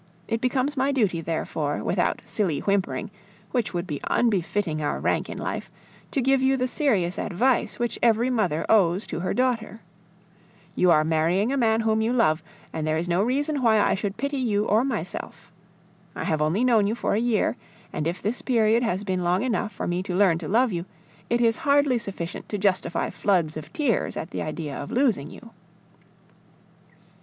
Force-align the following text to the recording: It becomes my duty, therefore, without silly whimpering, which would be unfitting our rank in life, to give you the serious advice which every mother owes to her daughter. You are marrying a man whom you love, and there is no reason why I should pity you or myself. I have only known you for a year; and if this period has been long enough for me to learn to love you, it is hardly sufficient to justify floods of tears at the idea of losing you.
It 0.27 0.41
becomes 0.41 0.75
my 0.75 0.91
duty, 0.91 1.21
therefore, 1.21 1.83
without 1.83 2.23
silly 2.25 2.57
whimpering, 2.61 3.11
which 3.51 3.71
would 3.71 3.85
be 3.85 4.01
unfitting 4.09 4.81
our 4.81 4.99
rank 4.99 5.29
in 5.29 5.37
life, 5.37 5.69
to 6.09 6.23
give 6.23 6.41
you 6.41 6.57
the 6.57 6.67
serious 6.67 7.19
advice 7.19 7.77
which 7.77 7.99
every 8.01 8.31
mother 8.31 8.65
owes 8.67 9.05
to 9.05 9.19
her 9.19 9.35
daughter. 9.35 9.79
You 10.75 10.89
are 10.89 11.03
marrying 11.03 11.53
a 11.53 11.55
man 11.55 11.81
whom 11.81 12.01
you 12.01 12.13
love, 12.13 12.41
and 12.73 12.87
there 12.87 12.97
is 12.97 13.07
no 13.07 13.21
reason 13.21 13.61
why 13.61 13.79
I 13.79 13.93
should 13.93 14.17
pity 14.17 14.37
you 14.39 14.65
or 14.65 14.83
myself. 14.83 15.51
I 16.15 16.23
have 16.23 16.41
only 16.41 16.63
known 16.63 16.87
you 16.87 16.95
for 16.95 17.13
a 17.13 17.19
year; 17.19 17.55
and 17.93 18.07
if 18.07 18.23
this 18.23 18.41
period 18.41 18.81
has 18.81 19.03
been 19.03 19.23
long 19.23 19.43
enough 19.43 19.71
for 19.71 19.85
me 19.85 20.01
to 20.01 20.15
learn 20.15 20.39
to 20.39 20.47
love 20.47 20.71
you, 20.73 20.87
it 21.29 21.41
is 21.41 21.57
hardly 21.57 21.99
sufficient 21.99 22.49
to 22.49 22.57
justify 22.57 23.11
floods 23.11 23.55
of 23.55 23.71
tears 23.71 24.17
at 24.17 24.31
the 24.31 24.41
idea 24.41 24.75
of 24.75 24.89
losing 24.89 25.29
you. 25.29 25.51